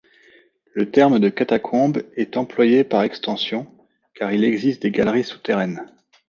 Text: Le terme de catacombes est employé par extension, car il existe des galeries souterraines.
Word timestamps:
Le 0.73 0.89
terme 0.89 1.19
de 1.19 1.29
catacombes 1.29 2.01
est 2.15 2.35
employé 2.35 2.83
par 2.83 3.03
extension, 3.03 3.67
car 4.15 4.33
il 4.33 4.43
existe 4.43 4.81
des 4.81 4.89
galeries 4.89 5.23
souterraines. 5.23 5.85